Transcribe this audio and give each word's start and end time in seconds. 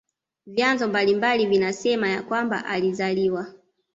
Vyanzo 0.45 0.87
mbalimbali 0.87 1.45
vinasema 1.45 2.09
ya 2.09 2.23
kwamba 2.23 2.65
alizaliwa 2.65 3.53